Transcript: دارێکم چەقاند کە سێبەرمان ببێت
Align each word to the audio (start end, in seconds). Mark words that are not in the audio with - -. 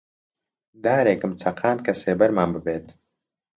دارێکم 0.83 1.31
چەقاند 1.41 1.79
کە 1.85 1.93
سێبەرمان 2.01 2.49
ببێت 2.55 2.87